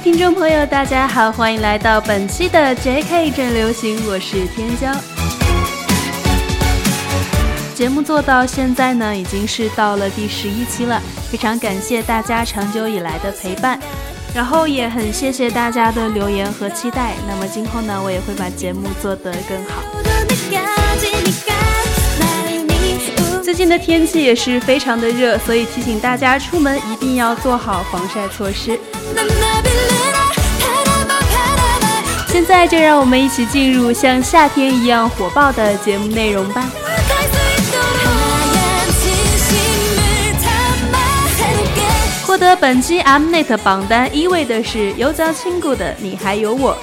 [0.00, 4.96] 听众朋友，大家好，欢迎来到本期的 JK 正流行，我是天骄。
[7.74, 13.76] 节目做到现在呢，已经是到了第十一期了，非常感谢大家长久以来的陪伴，
[14.32, 17.14] 然后也很谢谢大家的留言和期待。
[17.28, 19.82] 那么今后呢，我也会把节目做得更好。
[23.48, 28.78] 最近的天气也是非常的热，所以提醒大家出门一定要做好防晒措施。
[32.28, 36.62] 现在就让我们一起进入像夏天一样火爆的节目内容吧。
[42.26, 46.76] 获得本期 Mnet 榜单一位的是有奖亲故的《你还有我》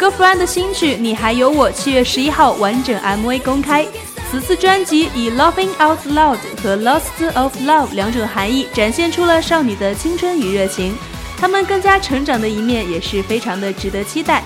[0.00, 3.86] ，Girlfriend 的新曲《你还有我》七月十一号完整 MV 公开。
[4.30, 10.96] 此次专辑以 Loving Out Loud 和 Lost of Love 两种含义，展现出了少女的青春与热情。
[11.38, 14.42] 她们更加成长的一面，也是非常的值得期待。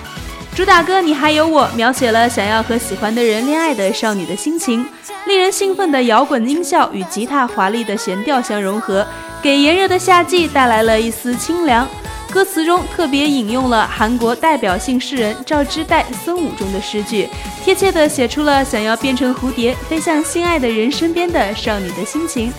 [0.55, 4.85] 主打歌《你还有我》描写了想要和喜欢的人恋爱的少女的心情，
[5.25, 9.05] 令人兴奋的摇滚音效与吉他华丽的弦调相融合。
[9.41, 11.87] 给炎热的夏季带来了一丝清凉。
[12.31, 17.27] 歌词中特别引用了韩国代表性诗人赵之代《孙武》中的诗句，
[17.61, 22.51] 贴切地写出了想要变成蝴蝶飞向心爱的人身边的少女的心情。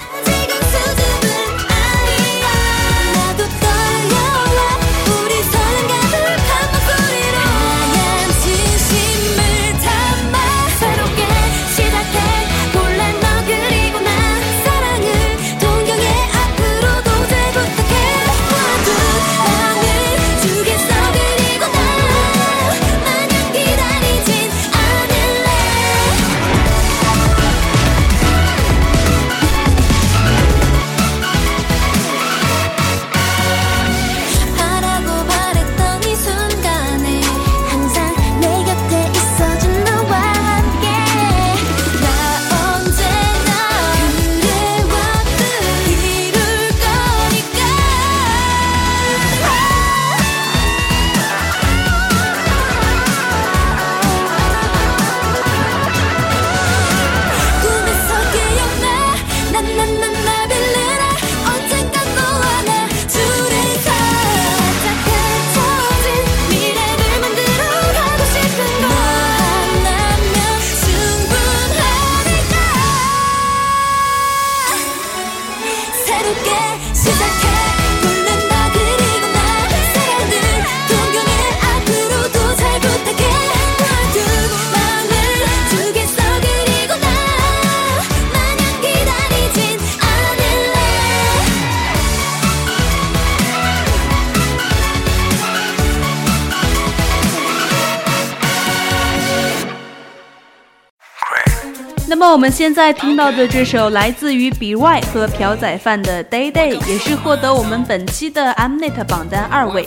[102.33, 109.87] 我们现在听到的这首来自于 B.Y 和朴宰范的 Day Day，也是获得我们本期的 Mnet 榜单二位。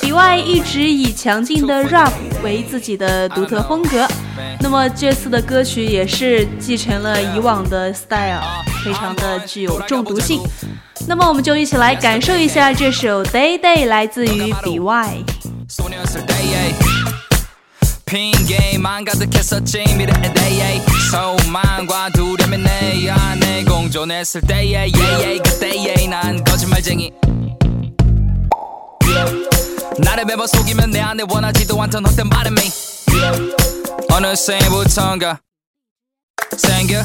[0.00, 2.10] B.Y 一直以强劲的 rap
[2.42, 4.04] 为自己的独特风格，
[4.58, 8.42] 那么这次的歌曲也是继承了以往的 style，
[8.84, 10.40] 非常的具有中毒性。
[11.06, 15.22] 那么我们就一起来感受一下这首 Day Day，来自于 B.Y。
[18.12, 25.38] 핑계만 가득했었지 미래의 데이에 소망과 두려움이 내 안에 공존했을 때에 예예.
[25.38, 27.10] 그때에 난 거짓말쟁이.
[29.98, 32.60] 나를 매번 속이면 내 안에 원하지도 않던 헛된 바람이
[34.10, 35.40] 어느새부턴가
[36.58, 37.02] 생겨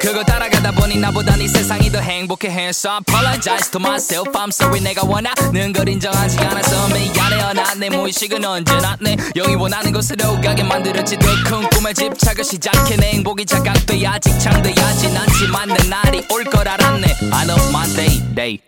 [0.00, 2.48] 그걸 따라가다 보니 나보다 네 세상이 더 행복해.
[2.48, 4.30] 했어 Apologize to myself.
[4.32, 10.40] I'm sorry 내가 원하는 걸 인정하지 않아서 미안해요 나내 무의식은 언제나 내 영이 원하는 곳으로
[10.40, 11.18] 가게 만들었지.
[11.18, 12.96] 더 큰 꿈에 집착을 시작해.
[12.96, 17.16] 내 행복이 자각돼야 직창돼야지 않지만 내 날이 올 걸 알았네.
[17.32, 18.58] I love my day day.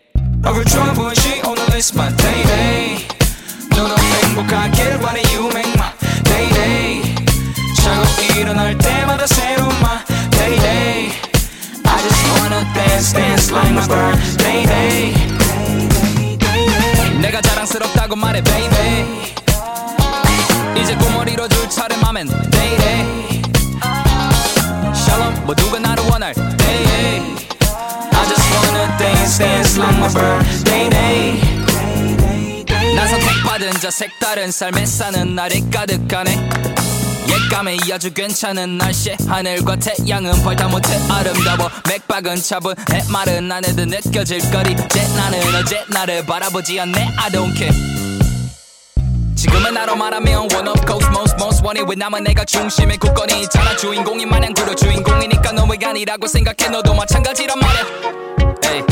[0.44, 2.43] 얼굴 좋아 보이지 오늘 is my day.
[2.44, 3.09] day
[3.71, 5.23] 너도 행복하길 바래.
[5.35, 5.49] You
[13.00, 15.14] dance dance like my birthday day
[17.19, 19.25] 내가 자랑스럽다고 말해 baby
[20.76, 23.43] 이제 꿈을 이뤄줄 차례 맘엔 day day
[24.94, 27.37] Shalom 모두가 나를 원할 day
[28.12, 31.41] I just wanna dance dance like my birthday day
[32.94, 36.37] 난 선택받은 자 색다른 삶에 사는 날이 가득하네
[37.50, 44.75] 밤에 아주 괜찮은 날씨 하늘과 태양은 벌다 못해 아름다워 맥박은 차분 해마른 안에도 느껴질 거리
[44.88, 47.76] 제 나는 어제 나를 바라보지 않네 I don't care
[49.37, 53.76] 지금은 나로 말하면 one of coast most most wanted 왜 나만 내가 중심의 굳건히 있잖아
[53.76, 57.87] 주인공이 마냥 그려 주인공이니까 너왜가 아니라고 생각해 너도 마찬가지란 말야
[58.73, 58.82] 에이.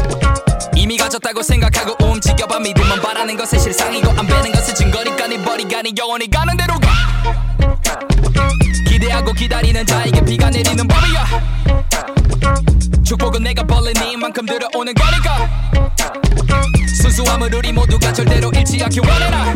[0.76, 5.92] 이미 가졌다고 생각하고 움직여봐 믿으면 바라는 것은 실상이고 안 되는 것은 증거니까 네 머리가 네
[5.96, 6.88] 영원히 가는 대로 가
[9.08, 11.26] 기대하고 기다리는 자에게 비가 내리는 법이야.
[13.02, 15.48] 축복은 내가 벌린 이만큼 들어오는 거니까.
[17.02, 19.54] 순수함을 우리 모두가 절대로 잃지 않기 원해라.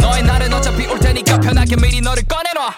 [0.00, 2.74] 너의 날은 어차피 올 테니까 편하게 미리 너를 꺼내놔.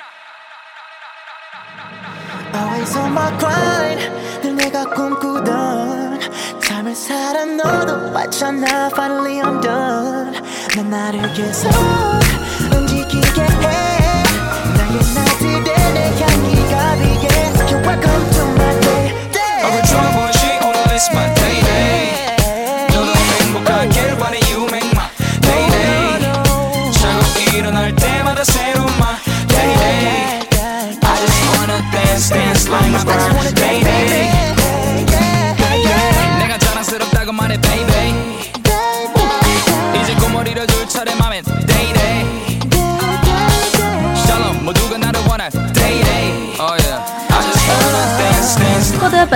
[2.54, 6.20] Always on my grind 늘 내가 꿈꾸던
[6.62, 10.40] 삶을 살아 너도 왔잖아 Finally I'm done
[10.76, 11.70] 난 나를 계속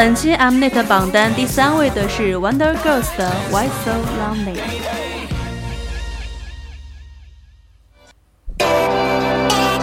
[0.05, 4.59] 本期 Mnet 榜单第三位的是 Wonder Girls 的 Why So Lonely。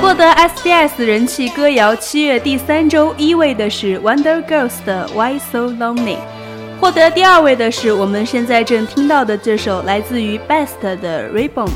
[0.02, 6.18] 获得 SDS 人气歌谣七月第三周一位的是 Wonder Girls 的 Why So Lonely。
[6.82, 11.70] 获得第二位的是我们现在正听到的这首来自于 Best 的 Ribbon。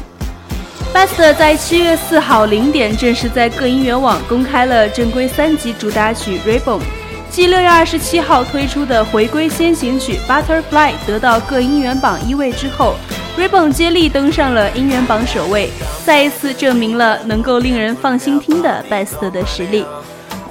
[0.93, 7.02] Best 在七月四号零点正式在各音源网公开了正规三辑主打曲 Ribbon。
[7.33, 12.93] 继六月二十七号推出的回归先行曲 Butterfly 得到各音源榜一位之后
[13.35, 15.71] ，Ribbon 接力登上了音源榜首位，
[16.05, 19.83] 再一次证明了能够令人放心听的 Best 的实力。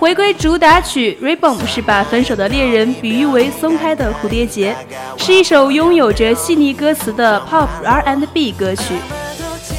[0.01, 4.75] 回归主打曲 Ribbon 是把分手的恋人比喻为松开的蝴蝶结，
[5.17, 8.97] 是一首拥有着细腻歌词的 Pop R&B 歌曲。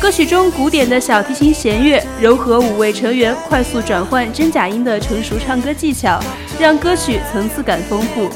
[0.04, 6.20] 歌曲中古典的小提琴弦乐，柔和五位成员快速转换真假音的成熟唱歌技巧，
[6.60, 8.30] 让歌曲层次感丰富。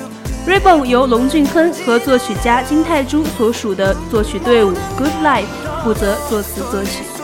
[0.50, 5.44] Ribbon 由龙俊亨和作曲家金泰珠所属的作曲队伍 Good Life
[5.84, 7.17] 负责作词作曲。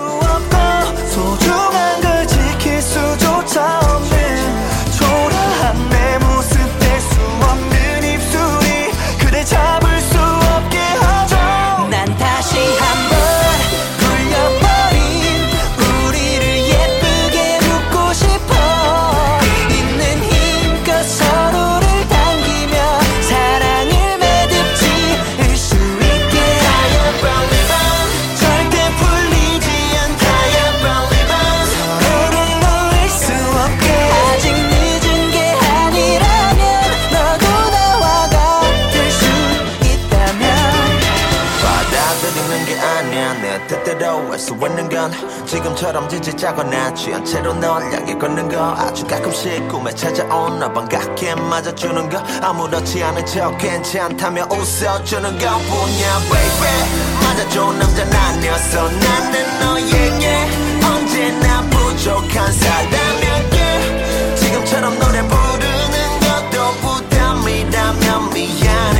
[49.43, 52.17] 가끔씩 꿈에 찾아온 너 반갑게 맞아주는 거.
[52.41, 56.73] 아무렇지 않은 척 괜찮다며 웃어주는 것뿐이야 baby.
[57.21, 60.47] 맞아줘 남자는 아니었어 나는 너에게
[60.85, 64.35] 언제나 부족한 사람이었게.
[64.37, 68.92] 지금처럼 노래 부르는 것도 부담이라면 미안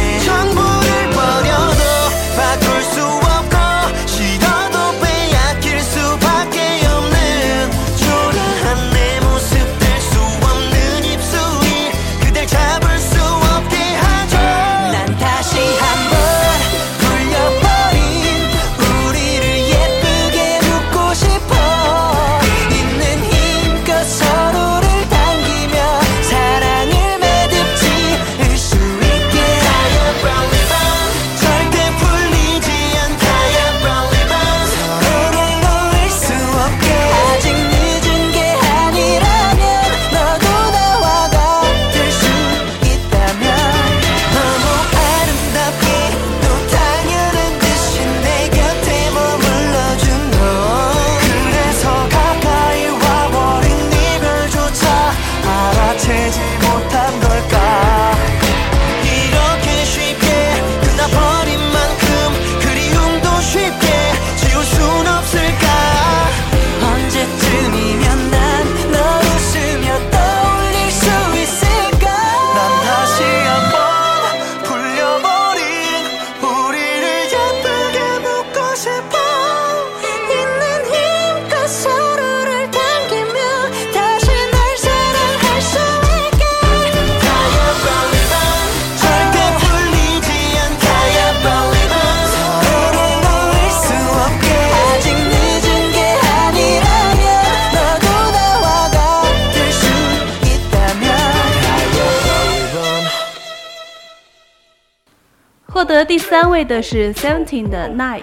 [106.06, 108.22] 第三位的是 Seventeen 的 Nice。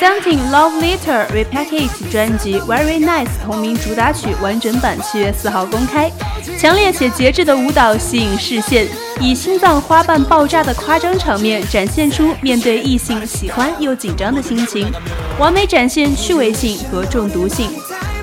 [0.00, 6.10] Seventeen Love Letter Repackage 专辑《Very Nice》同名主打曲完整版七月四号公开，
[6.58, 8.86] 强烈且节制的舞蹈吸引视线，
[9.20, 14.90] 以心脏花瓣爆炸的夸张场面展现出面对异性喜欢又紧张的心情，
[15.38, 17.70] 完美展现趣味性和中毒性。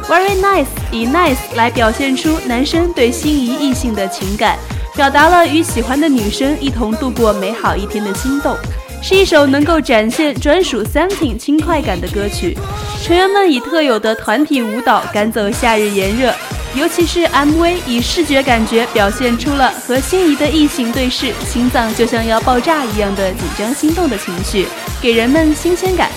[0.08, 4.58] Very Nice 以 Nice 来表现出男生对心仪异性的情感，
[5.00, 8.54] 表达了与喜欢的女生一同度过美好一天的心动。
[9.02, 12.58] 是一首能够展现专属 Seventeen 轻快感的歌曲，
[13.02, 16.36] 成员们以特有的团体舞蹈赶走夏日炎热，
[16.76, 24.68] 尤其是 MV 以视觉感觉表现出了和心仪的异性对视，心脏就像要爆炸一样的紧张心动的情绪，
[25.02, 26.10] 给人们新鲜感。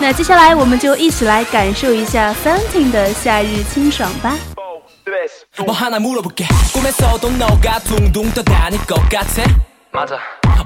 [0.00, 4.36] 那接下来我们就一起来感受一下 Seventeen 的夏日清爽吧。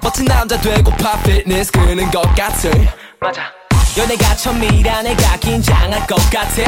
[0.02, 2.68] 멋진 남자 되고파 fitness 끄는 것 같아?
[3.20, 3.42] 맞아.
[3.96, 6.62] 연애가 처음이라 내가 긴장할 것 같아?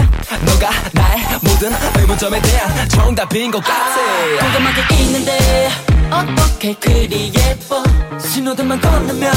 [0.45, 3.95] 너가 나의 모든 의문점에 대한 정답인 것 같아.
[4.41, 5.71] 공감하게 있는데
[6.11, 7.83] 어떻게 그리 예뻐?
[8.21, 9.33] 신호등만 건너면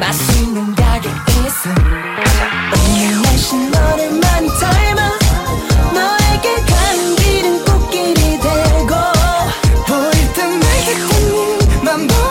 [0.00, 1.70] 맛있는 가게 있어
[2.90, 5.09] 오늘 날씨 너를 많이 닮아
[11.92, 12.29] remember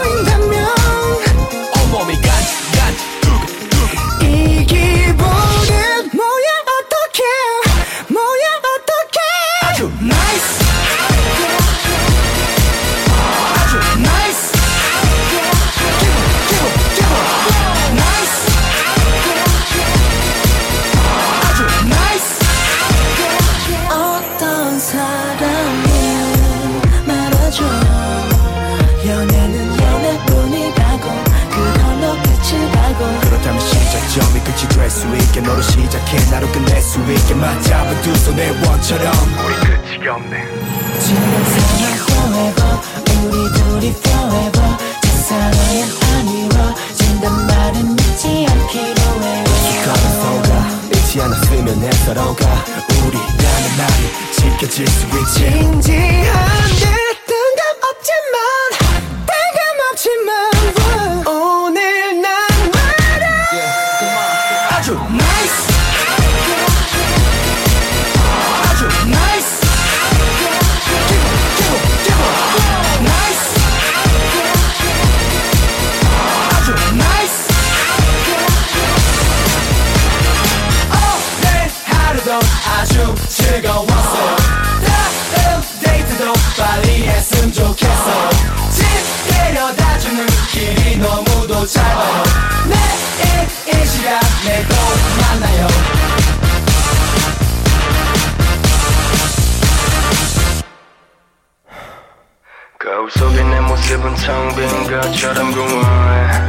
[51.09, 52.63] 잊지 않았으면 내 서로가.
[53.07, 55.51] 우리 라는 말이 지켜질 수 있지.
[55.51, 57.08] 진지한데
[83.48, 84.36] 즐거웠어
[85.32, 88.30] 다음 데이트도 빨리 했으면 좋겠어
[88.70, 88.84] 집
[89.28, 92.22] 데려다 주는 길이 너무도 짧아요
[92.68, 94.74] 내일 이 시간에 또
[95.20, 95.68] 만나요
[102.78, 106.48] 거울 속에 내 모습은 텅 빈 것처럼 궁금해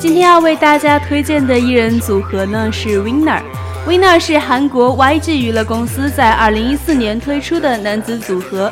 [0.00, 3.40] 今天要为大家推荐的艺人组合呢是 Winner。
[3.87, 8.69] Winner 是韩国 YG 娱乐公司在2014年推出的男子组合，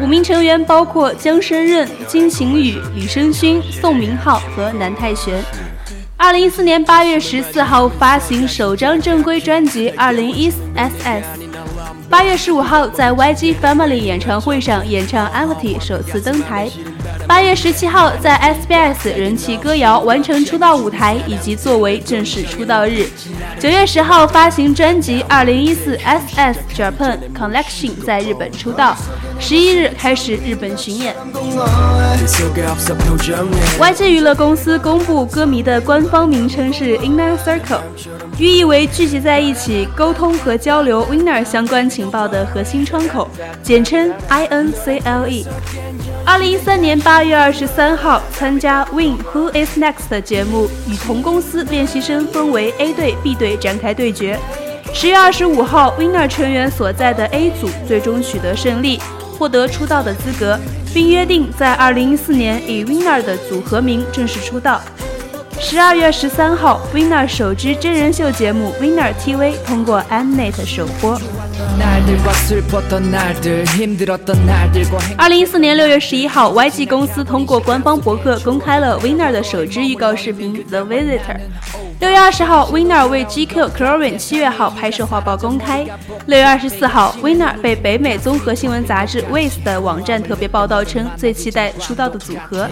[0.00, 5.40] 五名成员包括姜升任、金晴宇、李胜勋、宋明浩和南泰玄。
[6.18, 10.90] 2014年8月14号发行首张正规专辑《2014 SS》。
[12.10, 16.68] 八月十五号在 YG Family 演唱会上演唱《Empty》首次登台。
[17.26, 18.36] 八月十七号，在
[18.68, 23.06] SBS 人气歌谣完成出道舞台以及作为正式出道日。
[23.58, 28.96] 九月十号发行专辑《二零一四 SS Japan Collection》在日本出道。
[29.38, 31.14] 十一日开始日本巡演。
[33.78, 37.80] YG 娱乐公司公布歌迷的官方名称是 Inner Circle，
[38.38, 43.28] 寓意为聚集在一起沟通和交流 Winner 相关情报的核心窗口，
[43.62, 45.44] 简称 INCLE。
[46.26, 54.36] 二零一三年八月二十三号参加 Win Who Is Next 的节目，与同公司练习生分为 A 队、B 队展开对决。
[54.92, 59.00] 十月二十五号，Winner 成员所在的 A 组最终取得胜利，
[59.38, 60.58] 获得出道的资格，
[60.92, 64.82] 并约定在二零一四年以 Winner 的组合名正式出道。
[65.60, 71.18] 十二月十三号，Winner 首支真人秀节目 Winner TV 通过 Mnet 首播。
[75.18, 81.36] 二零一四年六月十一号 yg 公司通过官方博客公开了 winner 的首支预告视频 the visitor
[81.98, 85.86] 六月二十号，Winner 为 GQ c l o r i n 七月号拍摄画报公开。
[86.26, 92.68] 六月二十四号，Winner 被北美综合新闻杂志 Vice 的网站特别报道称最期待出道的组合。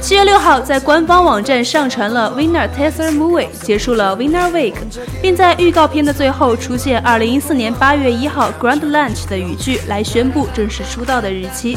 [0.00, 4.74] 七月六号，在官方网站上传了 Winner Teaser Movie，结束了 Winner Week，
[5.20, 11.76] 并在预告片的最后出现二零一四年八月一号 Grand Lunch 的语句来宣布正式出道的日期。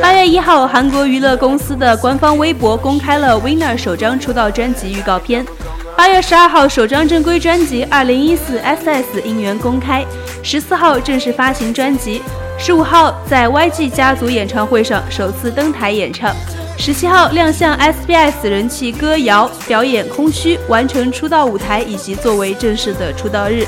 [0.00, 4.45] 八月一号，韩国娱乐公司的官方微博公开了 Winner 首张出道。
[4.50, 5.44] 专辑预告片，
[5.96, 10.04] 八月十二号首张正规专辑《二零一四 SS》应援公开，
[10.42, 12.22] 十四号正式发行专辑，
[12.58, 16.34] 十五号在 YG 家族演唱会上首次登台演唱，
[16.78, 23.66] 十七号亮相 SBS 人气歌谣表演《空虚》，完成出道舞台以及作为正式的出道日。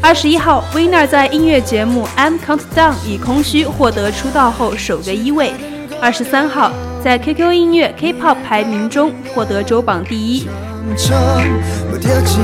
[0.00, 5.52] 二十一号，Winner 在音乐节目《M Countdown》以《空虚》获得出道后首个一位。
[6.00, 6.70] 二十三号。
[7.04, 10.48] 在 QQ 音乐 K-pop 排名中获得周榜第一。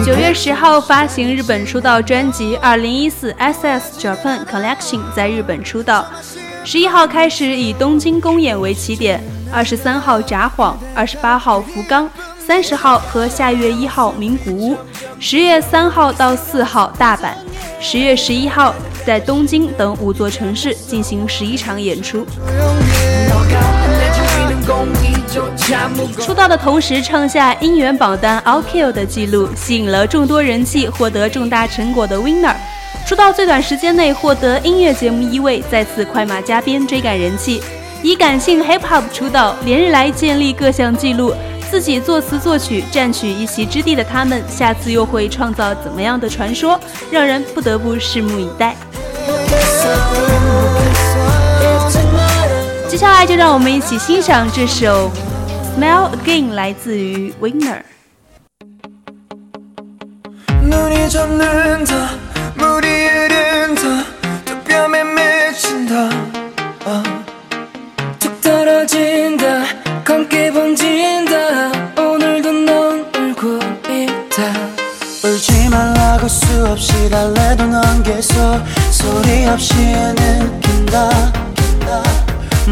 [0.05, 6.05] 九月十号发行日本出道专辑《二零一四 SS Japan Collection》在日本出道。
[6.63, 9.19] 十一号开始以东京公演为起点，
[9.51, 12.07] 二十三号札幌，二十八号福冈，
[12.39, 14.77] 三十号和下月一号名古屋，
[15.19, 17.31] 十月三号到四号大阪，
[17.81, 18.75] 十月十一号
[19.07, 22.27] 在东京等五座城市进行十一场演出。
[26.19, 32.55] 出道的同时创下音源榜单 All Kill 的记录，吸引了众多人气、获得重大成果的 Winner。
[33.07, 37.63] 出道最短时间内获得音乐节目一位，再次快马加鞭追赶人气。
[38.03, 41.35] 以感性 Hip Hop 出道，连日来建立各项记录，
[41.71, 46.79] 自己作词作曲，占取一席之地的他们，下次又会创造怎么样的传说？
[47.11, 48.77] 让人不得不拭目以待。
[52.90, 55.12] 接下来就让我们一起欣赏这首《
[55.80, 57.82] Smile Again》，来自于 Winner。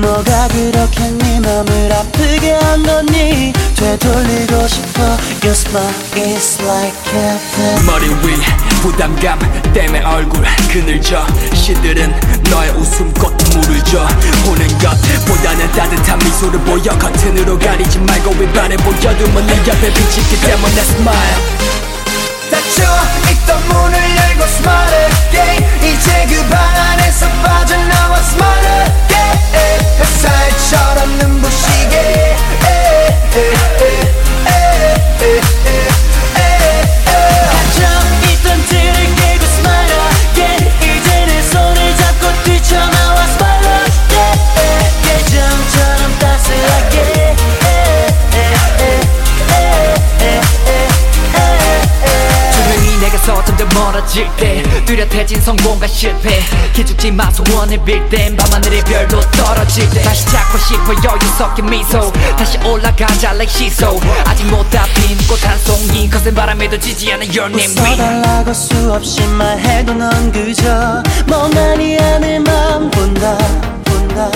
[0.00, 3.52] 뭐가 그렇게 네 맘을 아프게 한 거니?
[3.76, 5.02] 되돌리고 싶어.
[5.42, 7.86] Your smile is like heaven.
[7.86, 8.40] 머리 위
[8.82, 9.38] 부담감
[9.72, 11.24] 때문에 얼굴 그늘져.
[11.54, 12.14] 시들은
[12.50, 14.06] 너의 웃음꽃 물을 줘.
[14.44, 16.98] 보는 것보다는 따뜻한 미소를 보여.
[16.98, 21.77] 커튼으로 가리지 말고 위반해 보여두면 내 옆에 있기 때문에 smile
[22.50, 22.82] 닫혀
[23.32, 28.66] 있던 문을 열고 smile again 이제 그 방 안에서 빠져나와 smile
[29.06, 29.38] again
[30.00, 32.36] 햇살처럼 눈부시게.
[37.44, 39.17] 갇혀있던 틀을
[53.78, 56.42] 멀어질 때 뚜렷해진 성공과 실패.
[56.72, 60.02] 기죽지 마 소원을 빌땐 밤하늘의 별도 떨어질 때.
[60.02, 62.12] 다시 찾고 싶어 여유 섞인 미소.
[62.36, 64.00] 다시 올라가자 like 시소.
[64.24, 66.10] 아직 못다 핀꽃 한 송이.
[66.10, 67.72] 거센 바람에도 지지 않는 your name.
[67.80, 73.38] 웃어달라고 수없이 말해도 넌 그저 멍하니 하늘 만 본다
[73.84, 74.30] 본다.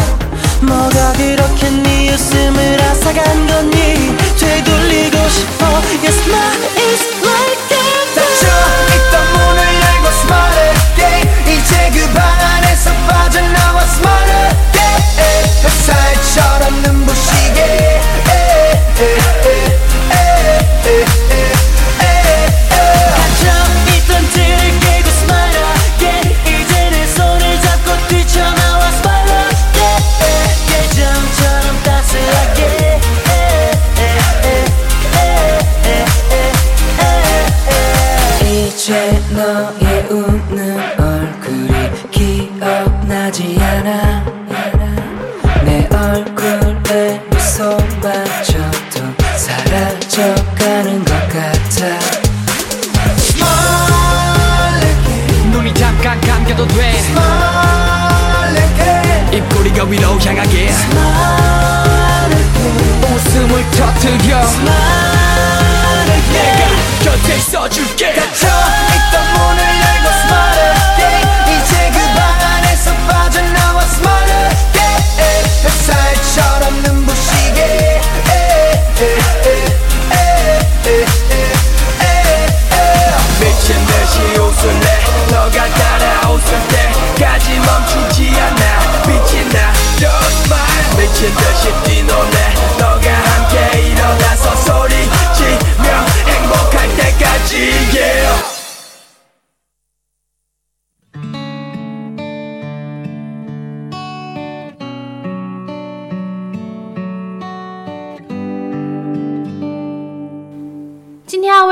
[0.60, 4.16] 뭐가 그렇게 네 웃음을 앗아간 거니?
[4.38, 5.66] 되돌리고 싶어.
[5.66, 9.01] Your smile is like a
[11.62, 14.50] 이제 그 방 안에서 빠져나와 again
[15.64, 18.00] 햇살처럼 눈부시게.
[18.24, 19.31] 갇혀
[46.02, 46.31] 내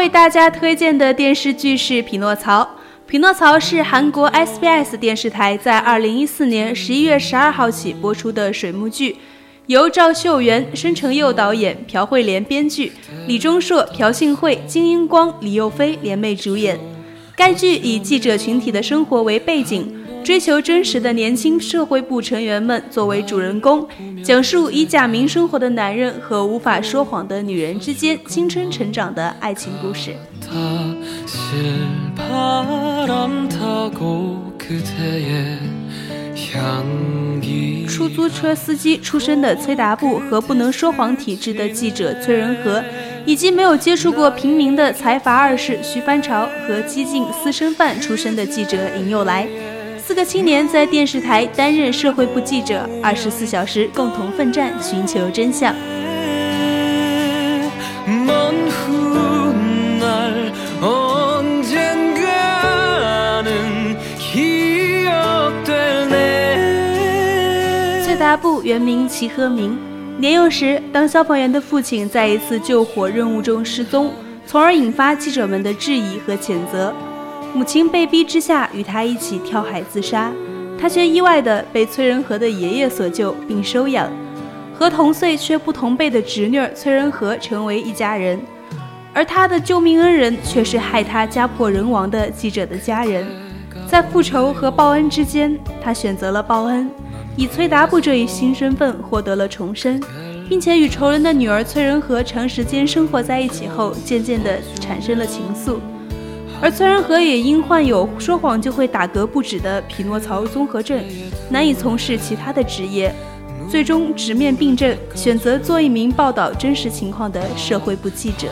[0.01, 2.63] 为大家推荐的电视剧是《匹诺曹》。
[3.07, 9.19] 《匹诺曹》是韩国 SBS 电视台在2014年11月12号起播出的水幕剧，
[9.67, 12.91] 由赵秀媛、申成佑导演，朴惠莲编剧，
[13.27, 16.81] 李钟硕、朴信惠、金英光、李幼飞联袂主演。
[17.37, 20.00] 该剧以记者群体的生活为背景。
[20.23, 23.87] 追求真实的年轻社会部成员们作为主人公，
[24.23, 30.15] 讲述以假名生活的男人和无法说谎的女人之间青春成长的爱情故事。
[37.89, 42.83] 出租车司机出身的崔达布和不能说谎体质的记者崔仁和，
[43.27, 49.47] 以及没有接触过平民的财阀二世徐帆潮和激进私生饭出身的记者尹佑来。
[50.11, 55.73] 四个青年在电视台担任社会部记者，二十四小时共同奋战，寻求真相。
[68.03, 69.79] 崔达布原名齐和明，
[70.19, 74.13] 年幼时当消防员的父亲在一次救火任务中失踪，
[74.45, 76.93] 从而引发记者们的质疑和谴责。
[77.53, 80.33] 母亲被逼之下与他一起跳海自杀，
[80.81, 84.09] 他却意外地被崔仁和的爷爷所救并收养，
[84.73, 88.41] 和同岁却不同辈的侄女崔仁和成为一家人，
[89.13, 93.27] 而他的救命恩人却是害他家破人亡的记者的家人。
[93.87, 96.89] 在复仇和报恩之间，他选择了报恩，
[97.37, 100.01] 以崔达布这一新身份获得了重生，
[100.49, 105.79] 并且与仇人的女儿崔仁和长时间生活在一起后，渐渐地产生了情愫。
[106.63, 111.03] 而崔仁和也因患有说谎就会打嗝不止的匹诺曹综合症，
[111.49, 113.11] 难以从事其他的职业，
[113.71, 118.49] 最终直面病症，选择做一名报道真实情况的社会部记者。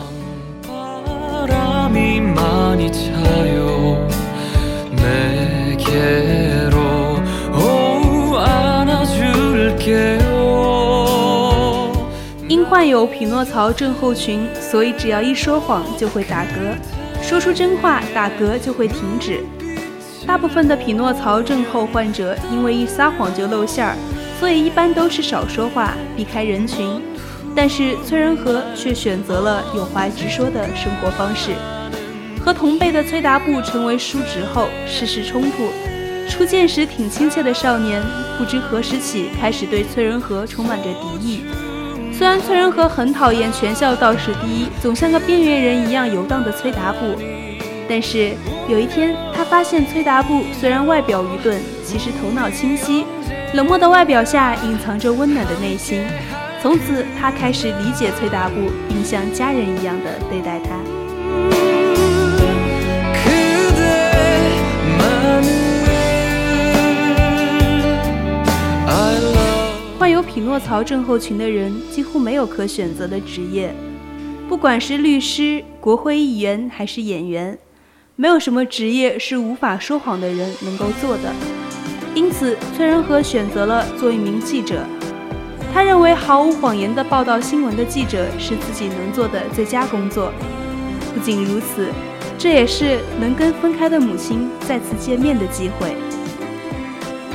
[12.47, 16.75] 因患有匹诺曹症候群，所以只要一说谎就会打嗝。
[17.29, 19.41] 说出真话，打嗝就会停止。
[20.25, 23.95] 大部分的匹诺曹症候患者因为一撒谎就露馅儿，
[24.39, 26.99] 所以一般都是少说话，避开人群。
[27.55, 31.51] 但是崔仁和却选择了有话直说的生活方式。
[32.43, 35.69] 和同辈的崔达布成为叔侄后，事事冲突。
[36.27, 38.01] 初见时挺亲切的少年，
[38.39, 41.41] 不知何时起开始对崔仁和充满着敌意。
[42.19, 47.15] 虽然崔仁和很讨厌全校倒数第一、总像个边缘人一样游荡的崔达布，
[47.87, 48.33] 但是
[48.67, 53.05] 有一天，他发现崔达布虽然外表愚钝，其实头脑清晰。
[53.53, 56.03] 冷漠的外表下隐藏着温暖的内心。
[56.61, 60.98] 从此，他开始理解崔达布，并像家人一样的对待他。
[69.99, 73.75] 患有匹诺曹症候群的人几乎没有可选择的职业，
[74.47, 77.59] 不管是律师、国会议员还是演员，
[78.15, 81.33] 没有什么职业是无法说谎的人能够做的。
[82.15, 84.85] 因此，崔仁和选择了做一名记者。
[85.73, 90.31] 他认为毫无谎言的报道新闻的记者是自己能做的最佳工作。
[91.13, 91.89] 不仅如此，
[92.37, 95.93] 这也是能跟分开的母亲再次见面的机会。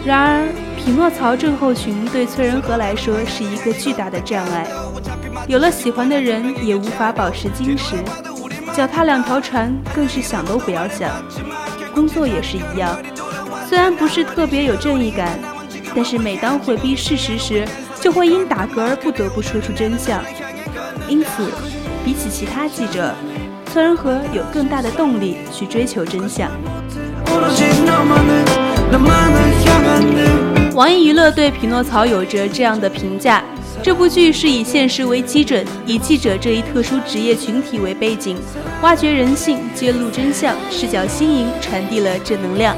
[0.06, 0.48] 然而，
[0.84, 4.68] 匹诺曹症候群对崔仁和来说是一个巨大的障碍，
[5.48, 7.96] 有了喜欢的人也无法保持矜持，
[8.76, 11.10] 脚踏两条船更是想都不要想。
[11.94, 12.94] 工作也是一样，
[13.66, 15.38] 虽然不是特别有正义感，
[15.94, 17.66] 但是每当回避事实时，
[17.98, 20.22] 就会因打嗝而不得不说出真相。
[21.08, 21.50] 因此，
[22.04, 23.14] 比起其他记者，
[23.72, 26.50] 崔仁和有更大的动力去追求真相。
[30.74, 33.44] 网易娱乐对《匹诺曹》有着这样的评价：
[33.80, 38.36] 这部剧是以现实为基准，以记者这一特殊职业群体为背景，
[38.82, 42.76] 挖掘人性，揭露真相，视角新颖，传递了正能量，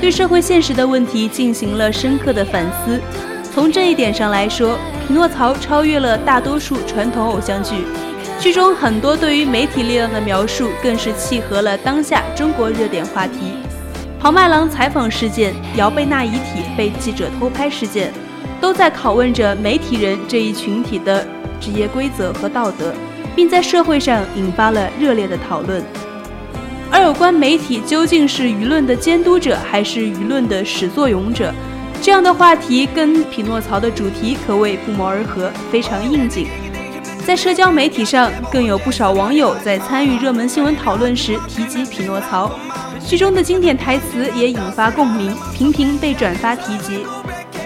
[0.00, 3.00] 对社会现实的问题进行了深刻的反思。
[3.52, 4.74] 从这一点上来说，
[5.08, 7.74] 《匹诺曹》超越了大多数传统偶像剧，
[8.38, 13.54] 剧中很多对于媒体力量的描述，更是契合了当下中国热点话题。
[14.22, 18.12] 豪麦郎采访事件、姚贝娜遗体被记者偷拍事件，
[18.60, 21.26] 都在拷问着媒体人这一群体的
[21.60, 22.94] 职业规则和道德，
[23.34, 25.84] 并在社会上引发了热烈的讨论。
[26.88, 31.52] 而有关媒体究竟是舆论的监督者还是舆论的始作俑者，
[32.00, 36.46] 这样的话题跟匹诺曹的主题可谓不谋而合，非常应景。
[37.26, 42.52] 在社交媒体上，更有不少网友在参与热门新闻讨论时提及匹诺曹，
[43.06, 47.04] 剧中的经典台词也引发共鸣，频频被转发提及。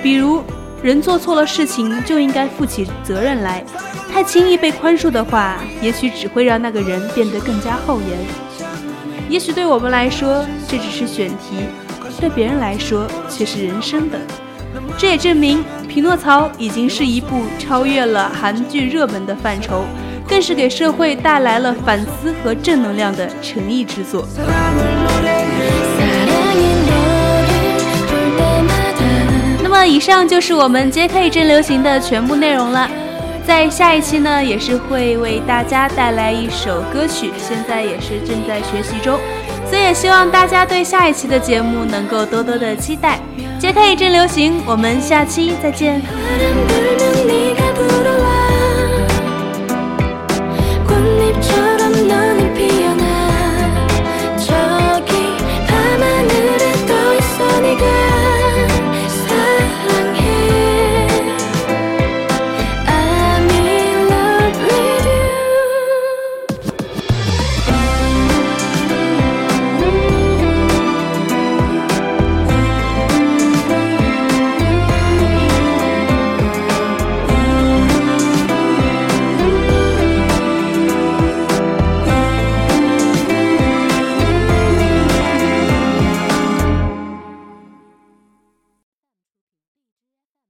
[0.03, 0.43] 比如，
[0.83, 3.65] 人做错了事情就应该负起责任来，
[4.13, 8.19] 太轻易被宽恕的话，也许只会让那个人变得更加厚颜。
[9.29, 11.67] 也许对我们来说这只是选题，
[12.19, 14.19] 对别人来说却是人生的。
[14.99, 15.65] 这也证明。
[15.99, 19.87] 《匹诺曹》已经是一部超越了韩剧热门的范畴，
[20.29, 24.27] 更是给社会带来了反思和正能量的诚意之作。
[29.63, 32.89] 那么，以上就是我们 JK 真流行的全部内容了。
[33.47, 39.21] 在下一期呢，也是会为大家带来一首歌曲，现在也是正在学习中，
[39.71, 43.21] 所以也希望大家对下一期的节目能够多多的期待。
[43.61, 46.03] JK 一阵流行，我们下期再见。